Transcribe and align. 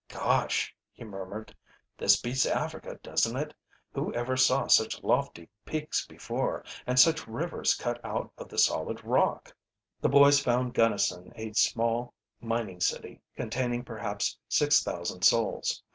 "Gosh!" 0.07 0.75
he 0.91 1.03
murmured. 1.03 1.55
"This 1.95 2.19
beats 2.19 2.47
Africa, 2.47 2.97
doesn't 3.03 3.37
it? 3.37 3.53
Who 3.93 4.11
ever 4.15 4.35
saw 4.35 4.65
such 4.65 5.03
lofty 5.03 5.47
peaks 5.63 6.07
before 6.07 6.65
and 6.87 6.99
such 6.99 7.27
rivers 7.27 7.75
cut 7.75 8.03
out 8.03 8.31
of 8.35 8.49
the 8.49 8.57
solid 8.57 9.03
rock!" 9.03 9.55
The 10.01 10.09
boys 10.09 10.39
found 10.39 10.73
Gunnison 10.73 11.31
a 11.35 11.53
small 11.53 12.15
mining 12.39 12.79
city 12.79 13.21
containing 13.35 13.83
perhaps 13.83 14.39
six 14.49 14.81
thousand 14.83 15.21
souls. 15.21 15.83